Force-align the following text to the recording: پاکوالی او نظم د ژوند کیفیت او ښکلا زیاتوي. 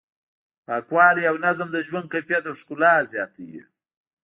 پاکوالی 0.65 1.23
او 1.31 1.35
نظم 1.45 1.67
د 1.71 1.77
ژوند 1.87 2.07
کیفیت 2.13 2.43
او 2.49 2.55
ښکلا 2.61 2.93
زیاتوي. 3.11 3.61